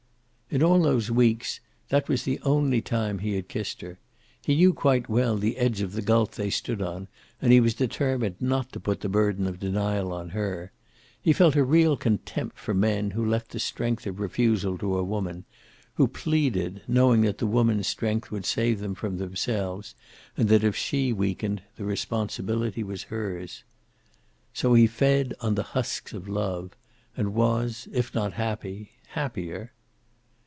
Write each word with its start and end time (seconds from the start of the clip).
In 0.53 0.61
all 0.61 0.81
those 0.81 1.09
weeks, 1.09 1.61
that 1.87 2.09
was 2.09 2.23
the 2.23 2.37
only 2.41 2.81
time 2.81 3.19
he 3.19 3.35
had 3.37 3.47
kissed 3.47 3.79
her. 3.79 3.99
He 4.43 4.57
knew 4.57 4.73
quite 4.73 5.07
well 5.07 5.37
the 5.37 5.55
edge 5.55 5.79
of 5.79 5.93
the 5.93 6.01
gulf 6.01 6.31
they 6.31 6.49
stood 6.49 6.81
on, 6.81 7.07
and 7.41 7.53
he 7.53 7.61
was 7.61 7.73
determined 7.73 8.35
not 8.41 8.69
to 8.73 8.79
put 8.81 8.99
the 8.99 9.07
burden 9.07 9.47
of 9.47 9.61
denial 9.61 10.11
on 10.11 10.31
her. 10.31 10.73
He 11.21 11.31
felt 11.31 11.55
a 11.55 11.63
real 11.63 11.95
contempt 11.95 12.57
for 12.57 12.73
men 12.73 13.11
who 13.11 13.25
left 13.25 13.51
the 13.51 13.61
strength 13.61 14.05
of 14.05 14.19
refusal 14.19 14.77
to 14.79 14.97
a 14.97 15.05
woman, 15.05 15.45
who 15.93 16.05
pleaded, 16.05 16.81
knowing 16.85 17.21
that 17.21 17.37
the 17.37 17.47
woman's 17.47 17.87
strength 17.87 18.29
would 18.29 18.45
save 18.45 18.81
them 18.81 18.93
from 18.93 19.19
themselves, 19.19 19.95
and 20.35 20.49
that 20.49 20.65
if 20.65 20.75
she 20.75 21.13
weakened, 21.13 21.61
the 21.77 21.85
responsibility 21.85 22.83
was 22.83 23.03
hers. 23.03 23.63
So 24.53 24.73
he 24.73 24.85
fed 24.85 25.33
on 25.39 25.55
the 25.55 25.63
husks 25.71 26.11
of 26.11 26.27
love, 26.27 26.71
and 27.15 27.33
was, 27.33 27.87
if 27.93 28.13
not 28.13 28.33
happy, 28.33 28.91
happier. 29.11 29.71